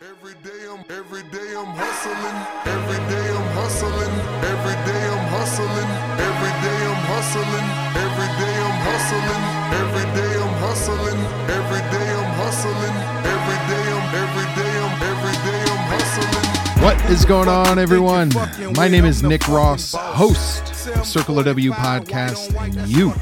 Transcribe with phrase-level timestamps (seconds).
[0.00, 2.38] Every day I'm every day I'm hustling.
[2.70, 4.14] Every day I'm hustling.
[4.46, 5.90] Every day I'm hustling.
[6.22, 7.66] Every day I'm hustling.
[7.98, 9.42] Every day I'm hustling.
[9.74, 11.18] Every day I'm hustling.
[11.50, 12.94] Every day I'm hustling.
[13.26, 16.84] Every day I'm every day I'm every day I'm hustling.
[16.84, 18.30] What is going on, everyone?
[18.76, 20.62] My name is Nick Ross, host
[20.94, 23.12] of Circle of W podcast, and you,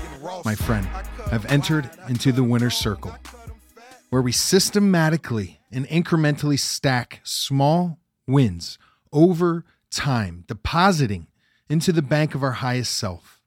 [0.44, 0.84] my friend,
[1.30, 3.16] have entered into the winner's circle,
[4.10, 8.78] where we systematically and incrementally stack small wins
[9.12, 11.26] over time, depositing
[11.68, 13.40] into the bank of our highest self.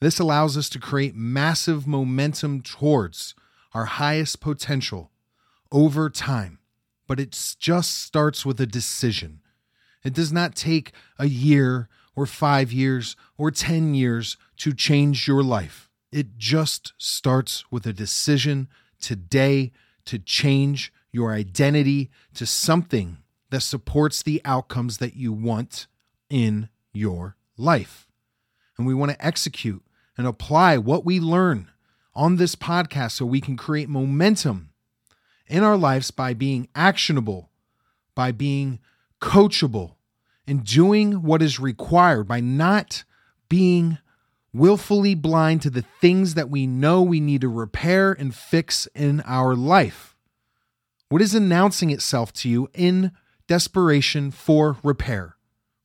[0.00, 3.34] This allows us to create massive momentum towards
[3.74, 5.10] our highest potential
[5.70, 6.58] over time,
[7.06, 9.40] but it just starts with a decision.
[10.02, 15.42] It does not take a year or five years or 10 years to change your
[15.42, 15.90] life.
[16.10, 18.68] It just starts with a decision
[19.00, 19.72] today
[20.10, 23.18] to change your identity to something
[23.50, 25.86] that supports the outcomes that you want
[26.28, 28.08] in your life.
[28.76, 29.84] And we want to execute
[30.18, 31.70] and apply what we learn
[32.12, 34.70] on this podcast so we can create momentum
[35.46, 37.50] in our lives by being actionable,
[38.16, 38.80] by being
[39.20, 39.94] coachable,
[40.44, 43.04] and doing what is required, by not
[43.48, 43.98] being
[44.52, 49.22] willfully blind to the things that we know we need to repair and fix in
[49.26, 50.16] our life.
[51.08, 53.12] What is announcing itself to you in
[53.46, 55.36] desperation for repair?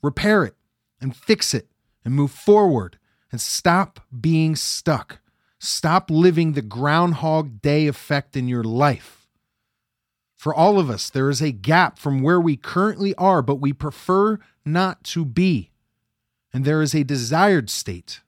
[0.01, 0.55] Repair it
[1.01, 1.67] and fix it
[2.03, 2.99] and move forward
[3.31, 5.19] and stop being stuck.
[5.59, 9.27] Stop living the Groundhog Day effect in your life.
[10.35, 13.73] For all of us, there is a gap from where we currently are, but we
[13.73, 15.71] prefer not to be.
[16.53, 18.21] And there is a desired state,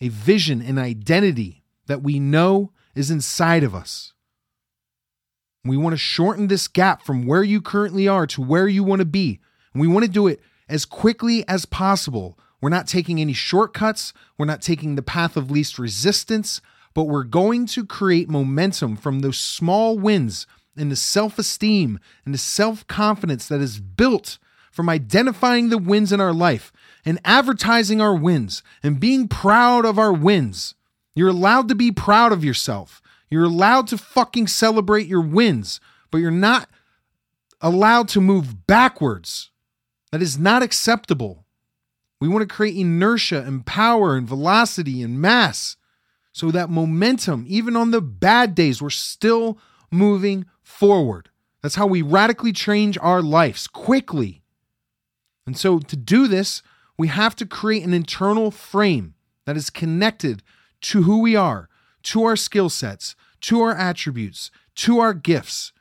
[0.00, 4.12] a vision, an identity that we know is inside of us.
[5.64, 9.00] We want to shorten this gap from where you currently are to where you want
[9.00, 9.40] to be.
[9.72, 12.38] And we want to do it as quickly as possible.
[12.60, 16.60] We're not taking any shortcuts, we're not taking the path of least resistance,
[16.94, 20.46] but we're going to create momentum from those small wins
[20.76, 24.38] and the self esteem and the self confidence that is built
[24.76, 26.70] from identifying the wins in our life
[27.02, 30.74] and advertising our wins and being proud of our wins.
[31.14, 33.00] You're allowed to be proud of yourself.
[33.30, 36.68] You're allowed to fucking celebrate your wins, but you're not
[37.62, 39.50] allowed to move backwards.
[40.12, 41.46] That is not acceptable.
[42.20, 45.78] We want to create inertia and power and velocity and mass
[46.32, 49.58] so that momentum, even on the bad days, we're still
[49.90, 51.30] moving forward.
[51.62, 54.42] That's how we radically change our lives quickly.
[55.46, 56.62] And so, to do this,
[56.98, 59.14] we have to create an internal frame
[59.44, 60.42] that is connected
[60.82, 61.68] to who we are,
[62.04, 65.72] to our skill sets, to our attributes, to our gifts,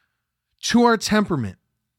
[0.62, 1.58] to our temperament.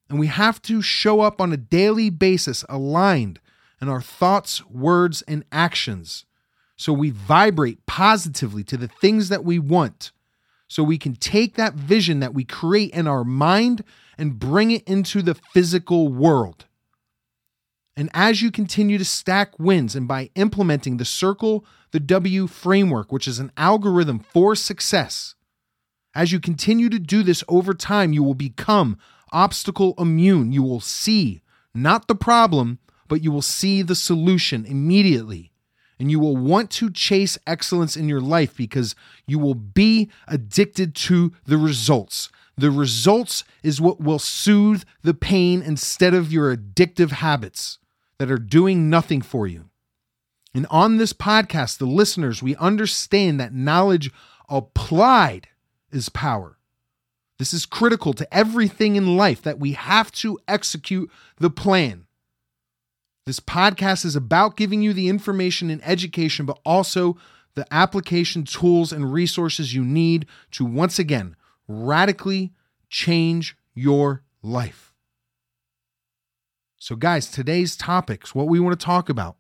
[0.09, 3.41] And we have to show up on a daily basis aligned
[3.81, 6.25] in our thoughts, words, and actions.
[6.77, 10.13] So we vibrate positively to the things that we want.
[10.69, 13.83] So we can take that vision that we create in our mind
[14.19, 16.67] and bring it into the physical world.
[17.97, 23.11] And as you continue to stack wins and by implementing the Circle the W framework,
[23.11, 25.35] which is an algorithm for success,
[26.15, 28.99] as you continue to do this over time, you will become
[29.33, 30.53] obstacle immune.
[30.53, 31.41] You will see
[31.75, 35.53] not the problem, but you will see the solution immediately.
[35.99, 38.95] And you will want to chase excellence in your life because
[39.27, 42.29] you will be addicted to the results.
[42.59, 47.79] The results is what will soothe the pain instead of your addictive habits
[48.19, 49.71] that are doing nothing for you.
[50.55, 54.11] And on this podcast, the listeners, we understand that knowledge
[54.49, 55.49] applied
[55.93, 56.59] is power.
[57.39, 62.07] This is critical to everything in life that we have to execute the plan.
[63.27, 67.19] This podcast is about giving you the information and education, but also
[67.55, 72.53] the application tools and resources you need to once again radically
[72.89, 74.86] change your life.
[76.87, 79.35] So, guys, today's topics, what we want to talk about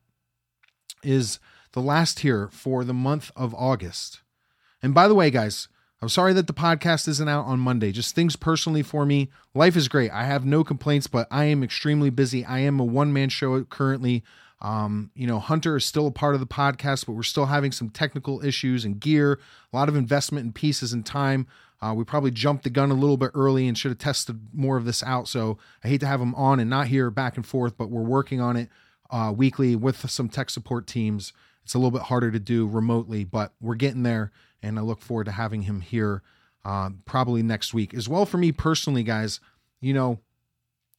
[1.05, 1.39] is
[1.75, 4.23] the last here for the month of August.
[4.83, 5.69] And by the way, guys,
[6.03, 7.93] I'm sorry that the podcast isn't out on Monday.
[7.93, 9.31] Just things personally for me.
[9.55, 10.11] Life is great.
[10.11, 12.45] I have no complaints, but I am extremely busy.
[12.45, 14.25] I am a one man show currently.
[14.61, 17.71] Um, you know, Hunter is still a part of the podcast, but we're still having
[17.71, 19.39] some technical issues and gear,
[19.73, 21.47] a lot of investment in pieces and time.
[21.81, 24.76] Uh, we probably jumped the gun a little bit early and should have tested more
[24.76, 25.28] of this out.
[25.28, 28.02] So I hate to have him on and not hear back and forth, but we're
[28.02, 28.70] working on it
[29.11, 31.32] uh, weekly with some tech support teams.
[31.64, 34.31] It's a little bit harder to do remotely, but we're getting there,
[34.62, 36.23] and I look forward to having him here
[36.64, 38.25] uh, probably next week as well.
[38.25, 39.40] For me personally, guys,
[39.81, 40.20] you know,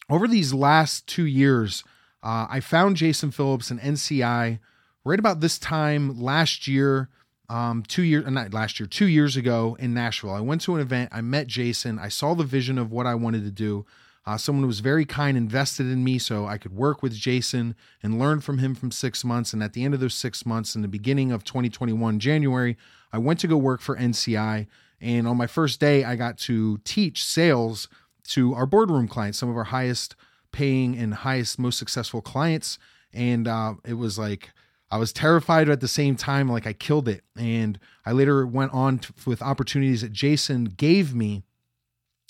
[0.10, 1.84] over these last two years,
[2.24, 4.60] uh, I found Jason Phillips and NCI
[5.04, 7.10] right about this time last year.
[7.50, 10.32] Um, two years, uh, not last year, two years ago in Nashville.
[10.32, 11.10] I went to an event.
[11.14, 11.98] I met Jason.
[11.98, 13.86] I saw the vision of what I wanted to do.
[14.26, 18.20] Uh, someone was very kind, invested in me, so I could work with Jason and
[18.20, 19.54] learn from him from six months.
[19.54, 22.76] And at the end of those six months, in the beginning of 2021, January,
[23.14, 24.68] I went to go work for NCI.
[25.00, 27.88] And on my first day, I got to teach sales
[28.30, 30.18] to our boardroom clients, some of our highest
[30.52, 32.78] paying and highest, most successful clients.
[33.14, 34.50] And uh, it was like,
[34.90, 37.24] I was terrified at the same time, like I killed it.
[37.38, 41.44] And I later went on to, with opportunities that Jason gave me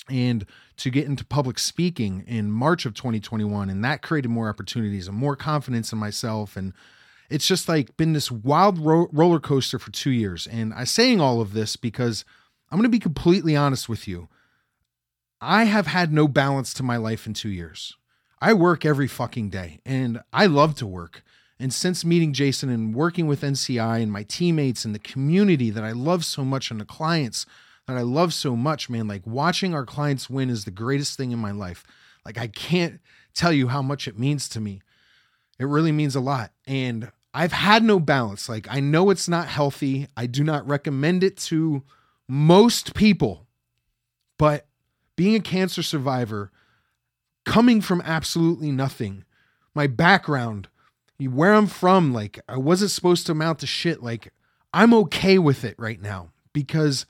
[0.09, 0.45] and
[0.77, 3.69] to get into public speaking in March of 2021.
[3.69, 6.55] And that created more opportunities and more confidence in myself.
[6.55, 6.73] And
[7.29, 10.47] it's just like been this wild ro- roller coaster for two years.
[10.47, 12.25] And I'm saying all of this because
[12.71, 14.29] I'm going to be completely honest with you.
[15.39, 17.95] I have had no balance to my life in two years.
[18.41, 21.23] I work every fucking day and I love to work.
[21.59, 25.83] And since meeting Jason and working with NCI and my teammates and the community that
[25.83, 27.45] I love so much and the clients
[27.87, 29.07] that I love so much, man.
[29.07, 31.83] Like watching our clients win is the greatest thing in my life.
[32.25, 32.99] Like I can't
[33.33, 34.81] tell you how much it means to me.
[35.57, 36.51] It really means a lot.
[36.67, 38.49] And I've had no balance.
[38.49, 40.07] Like I know it's not healthy.
[40.15, 41.83] I do not recommend it to
[42.27, 43.47] most people.
[44.37, 44.67] But
[45.15, 46.51] being a cancer survivor,
[47.45, 49.23] coming from absolutely nothing,
[49.73, 50.67] my background,
[51.19, 54.03] where I'm from, like I wasn't supposed to amount to shit.
[54.03, 54.31] Like
[54.73, 57.05] I'm okay with it right now because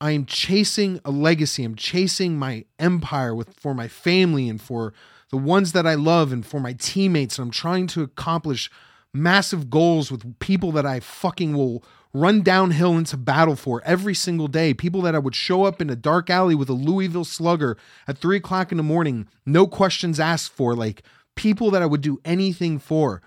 [0.00, 1.62] I'm chasing a legacy.
[1.62, 4.92] I'm chasing my empire with for my family and for
[5.30, 7.38] the ones that I love and for my teammates.
[7.38, 8.68] And I'm trying to accomplish
[9.14, 14.48] massive goals with people that I fucking will run downhill into battle for every single
[14.48, 14.74] day.
[14.74, 17.76] People that I would show up in a dark alley with a Louisville slugger
[18.06, 21.02] at three o'clock in the morning, no questions asked for, like
[21.36, 23.22] people that I would do anything for.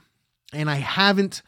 [0.56, 1.42] And I haven't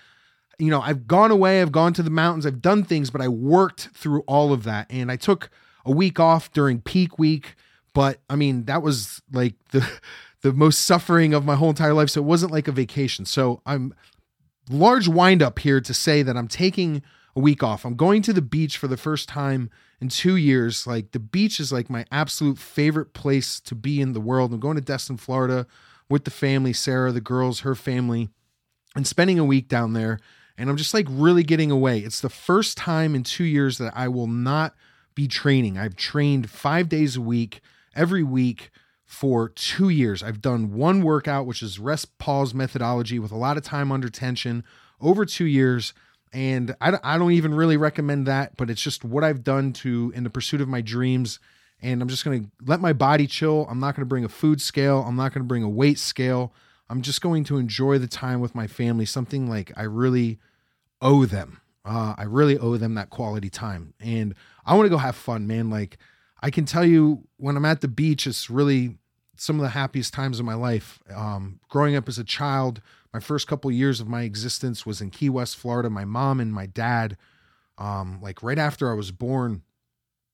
[0.60, 3.28] you know, I've gone away, I've gone to the mountains, I've done things, but I
[3.28, 4.88] worked through all of that.
[4.90, 5.50] And I took
[5.86, 7.56] a week off during peak week,
[7.94, 9.88] but I mean, that was like the
[10.42, 12.10] the most suffering of my whole entire life.
[12.12, 13.26] So it wasn't like a vacation.
[13.26, 13.94] So I'm
[14.70, 17.02] large wind up here to say that I'm taking
[17.36, 17.86] a week off.
[17.86, 19.70] I'm going to the beach for the first time
[20.00, 20.86] in two years.
[20.86, 24.54] Like the beach is like my absolute favorite place to be in the world.
[24.54, 25.66] I'm going to Destin, Florida
[26.08, 28.30] with the family, Sarah, the girls, her family,
[28.98, 30.20] and spending a week down there
[30.58, 32.00] and I'm just like really getting away.
[32.00, 34.74] It's the first time in two years that I will not
[35.14, 35.78] be training.
[35.78, 37.62] I've trained five days a week,
[37.96, 38.72] every week
[39.06, 40.24] for two years.
[40.24, 44.10] I've done one workout, which is rest pause methodology with a lot of time under
[44.10, 44.64] tension
[45.00, 45.94] over two years.
[46.34, 50.12] And I, I don't even really recommend that, but it's just what I've done to
[50.16, 51.40] in the pursuit of my dreams.
[51.82, 53.68] And I'm just going to let my body chill.
[53.70, 55.06] I'm not going to bring a food scale.
[55.08, 56.52] I'm not going to bring a weight scale.
[56.90, 60.40] I'm just going to enjoy the time with my family, something like I really
[61.02, 61.62] owe them.
[61.86, 63.94] Uh, I really owe them that quality time.
[64.00, 64.36] And
[64.66, 65.70] I want to go have fun, man.
[65.70, 65.98] Like
[66.42, 68.98] I can tell you when I'm at the beach, it's really
[69.38, 71.00] some of the happiest times of my life.
[71.14, 72.82] Um, growing up as a child,
[73.14, 75.90] my first couple of years of my existence was in Key West, Florida.
[75.90, 77.18] My mom and my dad,
[77.78, 79.64] um, like right after I was born,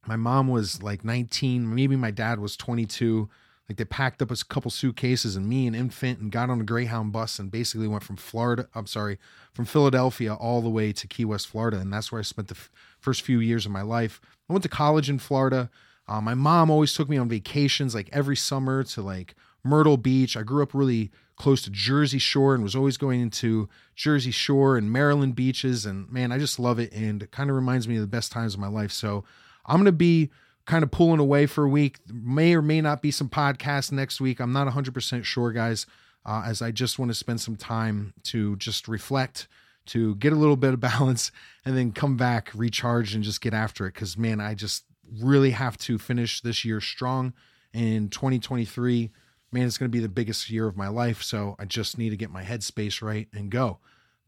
[0.05, 3.29] my mom was like 19, maybe my dad was 22.
[3.69, 6.65] Like they packed up a couple suitcases and me, and infant, and got on a
[6.65, 8.67] Greyhound bus and basically went from Florida.
[8.75, 9.19] I'm sorry,
[9.53, 12.55] from Philadelphia all the way to Key West, Florida, and that's where I spent the
[12.55, 14.19] f- first few years of my life.
[14.49, 15.69] I went to college in Florida.
[16.07, 20.35] Uh, my mom always took me on vacations, like every summer, to like Myrtle Beach.
[20.35, 24.77] I grew up really close to Jersey Shore and was always going into Jersey Shore
[24.77, 25.85] and Maryland beaches.
[25.85, 28.31] And man, I just love it, and it kind of reminds me of the best
[28.31, 28.91] times of my life.
[28.91, 29.23] So
[29.65, 30.29] I'm gonna be
[30.65, 31.99] kind of pulling away for a week.
[32.07, 34.39] May or may not be some podcasts next week.
[34.39, 35.85] I'm not 100% sure, guys,
[36.25, 39.47] uh, as I just want to spend some time to just reflect,
[39.87, 41.31] to get a little bit of balance,
[41.65, 43.93] and then come back, recharge, and just get after it.
[43.93, 44.85] Because, man, I just
[45.21, 47.33] really have to finish this year strong.
[47.73, 49.11] In 2023,
[49.51, 51.23] man, it's going to be the biggest year of my life.
[51.23, 53.79] So I just need to get my headspace right and go.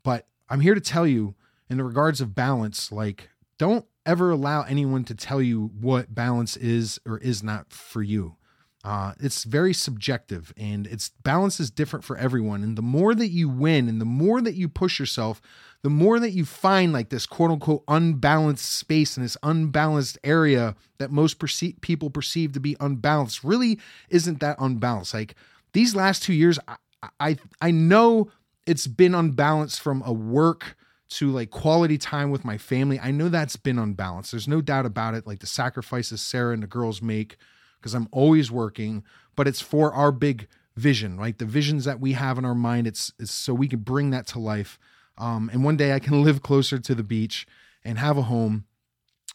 [0.03, 1.35] But I'm here to tell you,
[1.69, 6.55] in the regards of balance, like, don't ever allow anyone to tell you what balance
[6.57, 8.35] is or is not for you.
[8.83, 12.61] Uh, it's very subjective and it's balance is different for everyone.
[12.61, 15.41] And the more that you win and the more that you push yourself,
[15.81, 20.75] the more that you find like this quote unquote unbalanced space and this unbalanced area
[20.99, 25.15] that most perce- people perceive to be unbalanced really isn't that unbalanced.
[25.15, 25.33] Like
[25.73, 26.75] these last two years, I,
[27.19, 28.29] I, I know
[28.67, 32.99] it's been unbalanced from a work to like quality time with my family.
[32.99, 34.31] I know that's been unbalanced.
[34.31, 35.27] There's no doubt about it.
[35.27, 37.37] Like the sacrifices Sarah and the girls make
[37.79, 39.03] because I'm always working,
[39.35, 41.37] but it's for our big vision, right?
[41.37, 42.87] The visions that we have in our mind.
[42.87, 44.79] It's, it's so we can bring that to life.
[45.17, 47.47] Um, and one day I can live closer to the beach
[47.83, 48.65] and have a home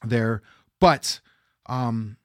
[0.05, 0.43] there.
[0.81, 1.21] But
[1.67, 2.17] um,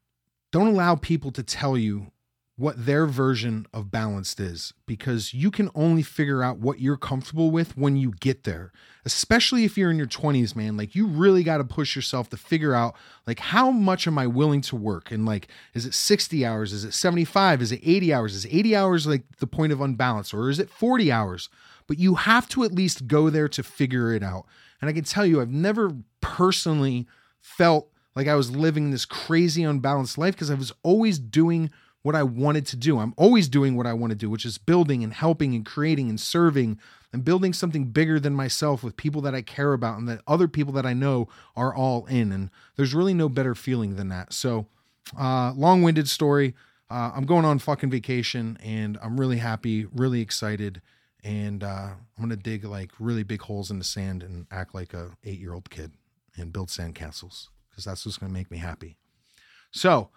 [0.52, 2.12] don't allow people to tell you
[2.58, 7.52] what their version of balanced is because you can only figure out what you're comfortable
[7.52, 8.72] with when you get there
[9.06, 10.76] especially if you're in your 20s man.
[10.76, 12.96] Like you really got to push yourself to figure out
[13.28, 15.12] like how much am i willing to work?
[15.12, 16.74] And like is it 60 hours?
[16.74, 18.36] Is it 75 is it 80 hours?
[18.36, 21.50] Is 80 hours like the point of unbalance or is it 40 hours?
[21.88, 24.46] But you have to at least go there to figure it out.
[24.82, 27.08] And i can tell you i've never personally
[27.42, 31.72] felt like i was living this crazy unbalanced life because i was always doing
[32.06, 33.00] what I wanted to do.
[33.00, 36.08] I'm always doing what I want to do, which is building and helping and creating
[36.08, 36.78] and serving
[37.12, 40.48] and building something bigger than myself with people that I care about and that other
[40.48, 42.32] people that I know are all in.
[42.32, 44.34] And there's really no better feeling than that.
[44.34, 44.68] So,
[45.20, 46.54] uh, long winded story.
[46.92, 50.84] Uh, I'm going on fucking vacation and I'm really happy, really excited.
[51.24, 54.76] And uh, I'm going to dig like really big holes in the sand and act
[54.76, 55.94] like a eight year old kid
[56.38, 58.96] and build sand castles because that's what's going to make me happy.
[59.72, 60.12] So,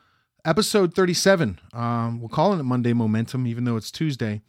[0.45, 1.61] episode 37.
[1.73, 4.43] Um, we're calling it Monday Momentum, even though it's Tuesday.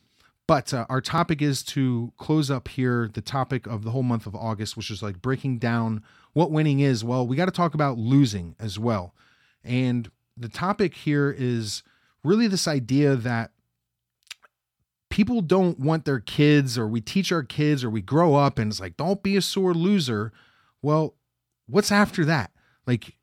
[0.48, 4.26] But uh, our topic is to close up here the topic of the whole month
[4.26, 6.04] of August, which is like breaking down
[6.34, 7.04] what winning is.
[7.04, 9.14] Well, we got to talk about losing as well.
[9.64, 11.84] And the topic here is
[12.24, 13.52] really this idea that
[15.10, 18.72] people don't want their kids, or we teach our kids, or we grow up and
[18.72, 20.32] it's like, don't be a sore loser.
[20.82, 21.14] Well,
[21.68, 22.52] what's after that?
[22.88, 23.18] Like,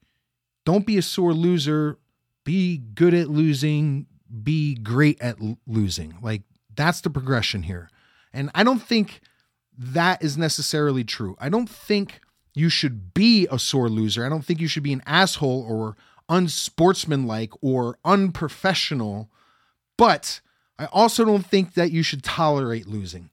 [0.65, 1.99] don't be a sore loser
[2.47, 4.07] be good at losing,
[4.43, 6.17] be great at l- losing.
[6.23, 6.43] Like
[6.75, 7.91] that's the progression here.
[8.33, 9.21] And I don't think
[9.77, 11.37] that is necessarily true.
[11.39, 12.21] I don't think
[12.55, 14.25] you should be a sore loser.
[14.25, 15.97] I don't think you should be an asshole or
[16.31, 19.29] unsportsmanlike or unprofessional.
[19.99, 20.41] But
[20.79, 23.31] I also don't think that you should tolerate losing.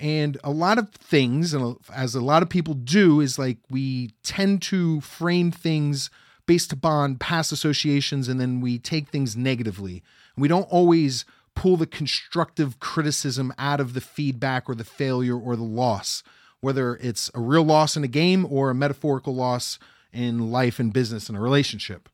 [0.00, 4.10] And a lot of things, and as a lot of people do, is like we
[4.22, 6.10] tend to frame things
[6.46, 10.02] based upon past associations and then we take things negatively.
[10.36, 11.24] We don't always
[11.54, 16.22] pull the constructive criticism out of the feedback or the failure or the loss,
[16.60, 19.78] whether it's a real loss in a game or a metaphorical loss
[20.12, 22.08] in life and business and a relationship.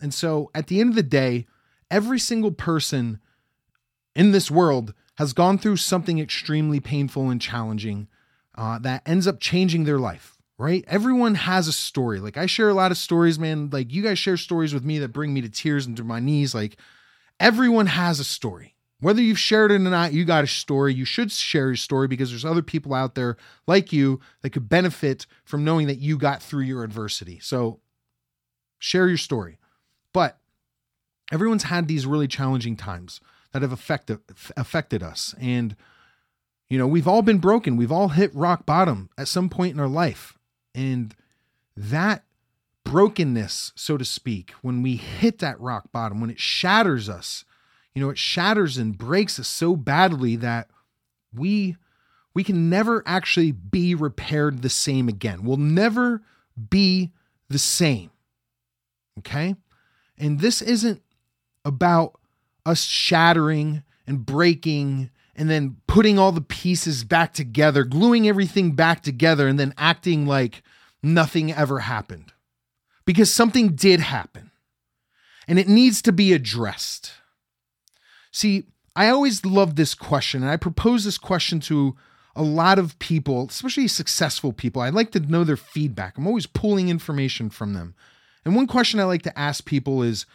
[0.00, 1.46] And so at the end of the day,
[1.90, 3.20] every single person
[4.14, 8.08] in this world has gone through something extremely painful and challenging
[8.54, 10.84] uh, that ends up changing their life right?
[10.86, 12.18] Everyone has a story.
[12.20, 13.70] Like I share a lot of stories, man.
[13.70, 16.20] Like you guys share stories with me that bring me to tears and to my
[16.20, 16.54] knees.
[16.54, 16.76] Like
[17.38, 18.74] everyone has a story.
[19.00, 20.94] Whether you've shared it or not, you got a story.
[20.94, 23.36] You should share your story because there's other people out there
[23.66, 27.38] like you that could benefit from knowing that you got through your adversity.
[27.40, 27.80] So
[28.78, 29.58] share your story.
[30.14, 30.38] But
[31.30, 33.20] everyone's had these really challenging times
[33.52, 34.20] that have affected
[34.56, 35.76] affected us and
[36.68, 37.76] you know, we've all been broken.
[37.76, 40.35] We've all hit rock bottom at some point in our life.
[40.76, 41.14] And
[41.76, 42.22] that
[42.84, 47.44] brokenness, so to speak, when we hit that rock bottom, when it shatters us,
[47.94, 50.68] you know, it shatters and breaks us so badly that
[51.34, 51.76] we
[52.34, 55.42] we can never actually be repaired the same again.
[55.42, 56.22] We'll never
[56.68, 57.12] be
[57.48, 58.10] the same.
[59.18, 59.56] Okay?
[60.18, 61.00] And this isn't
[61.64, 62.20] about
[62.66, 69.02] us shattering and breaking and then putting all the pieces back together, gluing everything back
[69.02, 70.62] together, and then acting like
[71.02, 72.32] nothing ever happened.
[73.04, 74.50] Because something did happen
[75.46, 77.12] and it needs to be addressed.
[78.32, 78.64] See,
[78.96, 81.96] I always love this question, and I propose this question to
[82.34, 84.82] a lot of people, especially successful people.
[84.82, 86.18] I like to know their feedback.
[86.18, 87.94] I'm always pulling information from them.
[88.44, 90.26] And one question I like to ask people is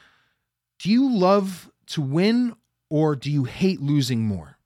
[0.79, 2.55] Do you love to win
[2.89, 4.58] or do you hate losing more?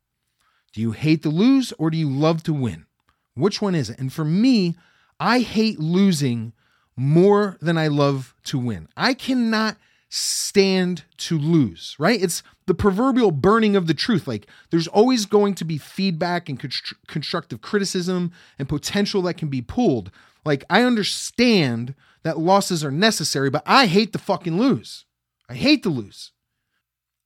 [0.75, 2.85] Do you hate to lose or do you love to win?
[3.33, 3.97] Which one is it?
[3.97, 4.75] And for me,
[5.21, 6.51] I hate losing
[6.97, 8.89] more than I love to win.
[8.97, 9.77] I cannot
[10.09, 12.21] stand to lose, right?
[12.21, 14.27] It's the proverbial burning of the truth.
[14.27, 16.59] Like there's always going to be feedback and
[17.07, 20.11] constructive criticism and potential that can be pulled.
[20.43, 25.05] Like I understand that losses are necessary, but I hate to fucking lose.
[25.47, 26.33] I hate to lose.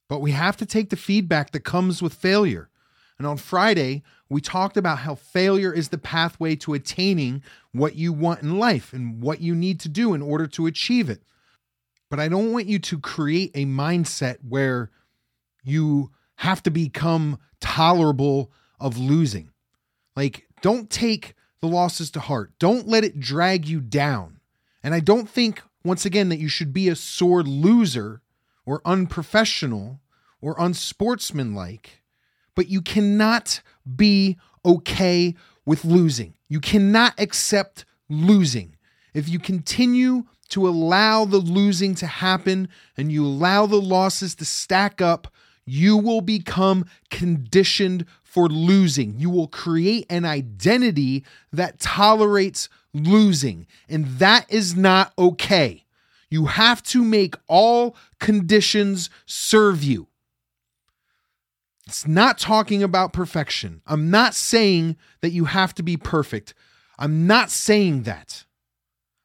[0.08, 2.68] But we have to take the feedback that comes with failure.
[3.20, 8.14] And on Friday, we talked about how failure is the pathway to attaining what you
[8.14, 11.22] want in life and what you need to do in order to achieve it.
[12.08, 14.90] But I don't want you to create a mindset where
[15.62, 19.50] you have to become tolerable of losing.
[20.16, 24.40] Like, don't take the losses to heart, don't let it drag you down.
[24.82, 28.22] And I don't think, once again, that you should be a sore loser
[28.64, 30.00] or unprofessional
[30.40, 31.99] or unsportsmanlike
[32.54, 33.60] but you cannot
[33.96, 36.34] be okay with losing.
[36.48, 38.76] You cannot accept losing.
[39.14, 44.44] If you continue to allow the losing to happen and you allow the losses to
[44.44, 45.32] stack up,
[45.64, 49.18] you will become conditioned for losing.
[49.18, 55.84] You will create an identity that tolerates losing, and that is not okay.
[56.28, 60.08] You have to make all conditions serve you.
[61.90, 63.82] It's not talking about perfection.
[63.84, 66.54] I'm not saying that you have to be perfect.
[67.00, 68.44] I'm not saying that.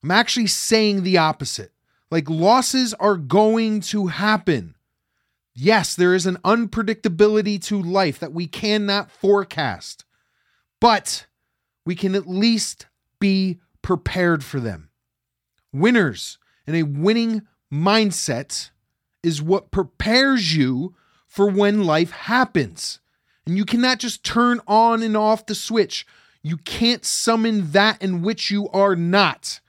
[0.02, 1.74] I'm actually saying the opposite.
[2.10, 4.74] Like losses are going to happen.
[5.54, 10.04] Yes, there is an unpredictability to life that we cannot forecast,
[10.82, 11.28] but
[11.86, 12.88] we can at least
[13.20, 14.90] be prepared for them.
[15.72, 18.72] Winners and a winning mindset
[19.22, 20.96] is what prepares you
[21.36, 23.00] for when life happens.
[23.46, 26.08] And you cannot just turn on and off the switch.
[26.42, 29.60] You can't summon that in which you are not.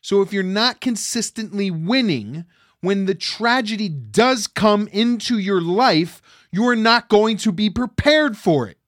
[0.00, 2.44] So if you're not consistently winning,
[2.80, 8.36] when the tragedy does come into your life, you are not going to be prepared
[8.36, 8.78] for it.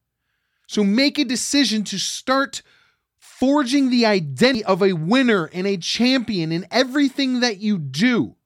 [0.69, 2.63] So make a decision to start
[3.19, 8.37] forging the identity of a winner and a champion in everything that you do.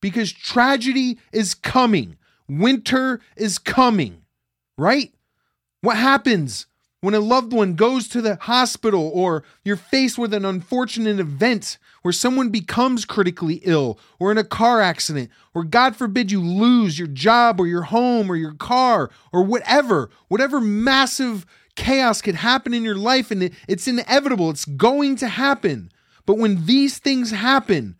[0.00, 2.16] Because tragedy is coming,
[2.48, 4.22] winter is coming,
[4.76, 5.12] right?
[5.80, 6.66] What happens
[7.00, 11.78] when a loved one goes to the hospital or you're faced with an unfortunate event
[12.02, 16.98] where someone becomes critically ill or in a car accident or God forbid you lose
[16.98, 22.74] your job or your home or your car or whatever, whatever massive chaos could happen
[22.74, 25.92] in your life and it's inevitable, it's going to happen.
[26.26, 27.96] But when these things happen,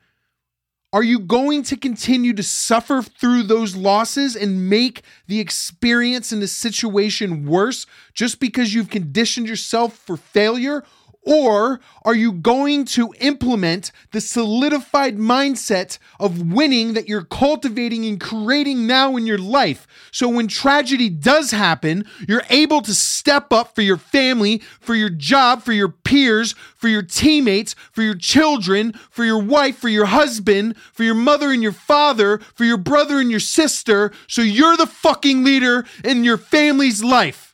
[0.93, 6.41] are you going to continue to suffer through those losses and make the experience and
[6.41, 10.83] the situation worse just because you've conditioned yourself for failure?
[11.29, 18.19] Or are you going to implement the solidified mindset of winning that you're cultivating and
[18.19, 19.87] creating now in your life?
[20.11, 25.11] So when tragedy does happen, you're able to step up for your family, for your
[25.11, 30.07] job, for your peers, for your teammates, for your children, for your wife, for your
[30.07, 34.13] husband, for your mother and your father, for your brother and your sister.
[34.29, 37.48] So you're the fucking leader in your family's life.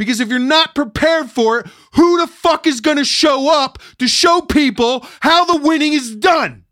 [0.00, 3.78] Because if you're not prepared for it, who the fuck is going to show up
[3.98, 6.64] to show people how the winning is done?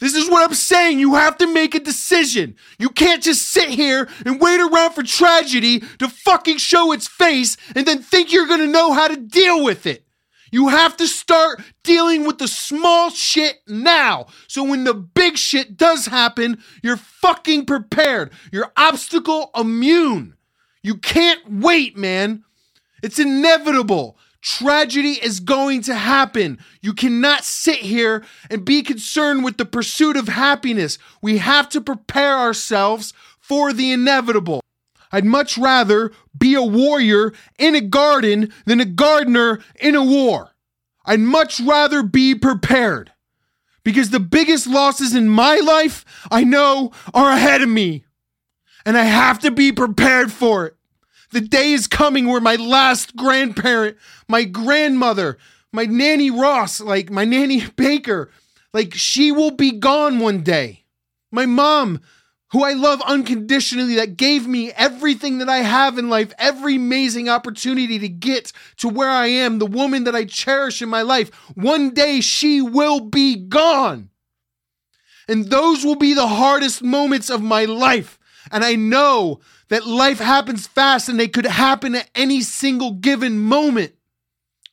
[0.00, 0.98] This is what I'm saying.
[0.98, 2.56] You have to make a decision.
[2.80, 7.56] You can't just sit here and wait around for tragedy to fucking show its face
[7.76, 10.04] and then think you're going to know how to deal with it.
[10.50, 14.26] You have to start dealing with the small shit now.
[14.48, 18.32] So when the big shit does happen, you're fucking prepared.
[18.50, 20.34] You're obstacle immune.
[20.82, 22.42] You can't wait, man.
[23.04, 24.16] It's inevitable.
[24.40, 26.58] Tragedy is going to happen.
[26.80, 30.96] You cannot sit here and be concerned with the pursuit of happiness.
[31.20, 34.62] We have to prepare ourselves for the inevitable.
[35.12, 40.52] I'd much rather be a warrior in a garden than a gardener in a war.
[41.04, 43.12] I'd much rather be prepared
[43.82, 48.06] because the biggest losses in my life I know are ahead of me
[48.86, 50.76] and I have to be prepared for it.
[51.34, 53.96] The day is coming where my last grandparent,
[54.28, 55.36] my grandmother,
[55.72, 58.30] my nanny Ross, like my nanny Baker,
[58.72, 60.84] like she will be gone one day.
[61.32, 62.02] My mom,
[62.52, 67.28] who I love unconditionally, that gave me everything that I have in life, every amazing
[67.28, 71.34] opportunity to get to where I am, the woman that I cherish in my life,
[71.56, 74.08] one day she will be gone.
[75.26, 78.20] And those will be the hardest moments of my life.
[78.52, 83.38] And I know that life happens fast and they could happen at any single given
[83.40, 83.92] moment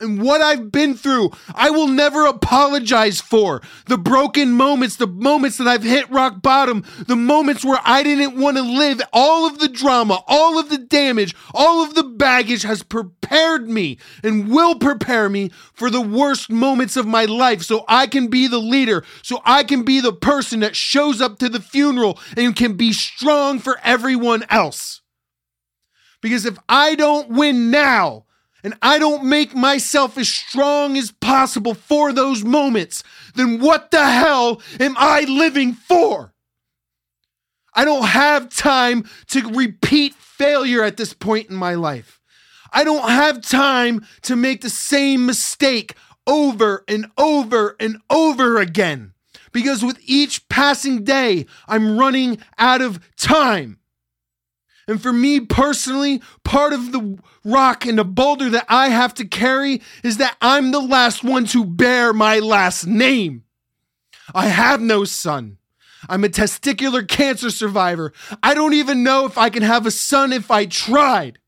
[0.02, 3.62] and what I've been through, I will never apologize for.
[3.86, 8.40] The broken moments, the moments that I've hit rock bottom, the moments where I didn't
[8.40, 12.64] want to live, all of the drama, all of the damage, all of the baggage
[12.64, 17.86] has prepared me and will prepare me for the worst moments of my life so
[17.88, 21.50] I can be the leader, so I can be the person that shows up to
[21.50, 25.02] the funeral and can be strong for everyone else.
[26.22, 28.26] Because if I don't win now,
[28.64, 33.04] and I don't make myself as strong as possible for those moments,
[33.36, 36.34] then what the hell am I living for?
[37.74, 42.20] I don't have time to repeat failure at this point in my life.
[42.74, 45.96] I don't have time to make the same mistake
[46.28, 49.14] over and over and over again.
[49.52, 53.81] Because with each passing day, I'm running out of time.
[54.88, 59.26] And for me personally, part of the rock and the boulder that I have to
[59.26, 63.44] carry is that I'm the last one to bear my last name.
[64.34, 65.58] I have no son.
[66.10, 68.12] I'm a testicular cancer survivor.
[68.42, 71.40] I don't even know if I can have a son if I tried.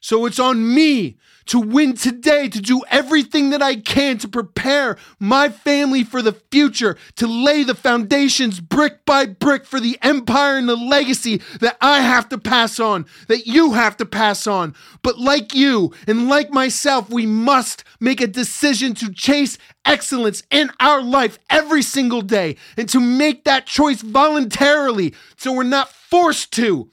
[0.00, 4.96] So it's on me to win today, to do everything that I can to prepare
[5.18, 10.56] my family for the future, to lay the foundations brick by brick for the empire
[10.56, 14.74] and the legacy that I have to pass on, that you have to pass on.
[15.02, 20.70] But like you and like myself, we must make a decision to chase excellence in
[20.80, 26.52] our life every single day and to make that choice voluntarily so we're not forced
[26.52, 26.90] to.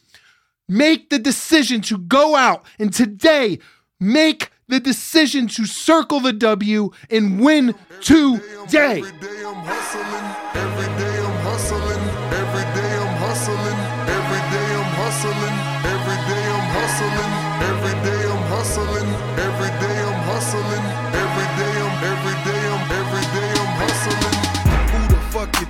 [0.70, 3.60] Make the decision to go out and today
[4.00, 9.04] make the decision to circle the W and win today.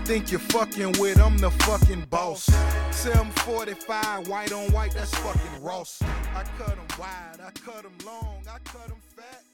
[0.08, 1.20] Think you're fucking with?
[1.20, 2.46] I'm the fucking boss.
[2.92, 6.02] 745, white on white, that's fucking Ross.
[6.34, 9.47] I cut 'em wide, I cut 'em long, I cut 'em fat.